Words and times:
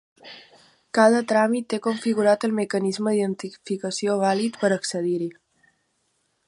Cada 0.97 1.19
tràmit 1.31 1.67
té 1.73 1.79
configurat 1.87 2.47
el 2.49 2.57
mecanisme 2.61 3.15
d'identificació 3.17 4.19
vàlid 4.27 4.61
per 4.63 4.75
accedir-hi. 4.79 5.31